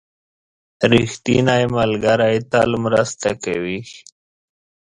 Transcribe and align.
•ریښتینی 0.91 1.63
ملګری 1.75 2.37
تل 2.51 2.69
مرسته 2.85 3.29
کوي. 3.43 3.79